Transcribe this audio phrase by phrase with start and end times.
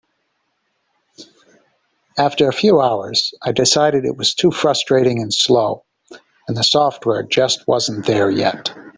[2.17, 5.85] After a few hours I decided it was too frustrating and slow,
[6.47, 8.73] and the software just wasn't there yet.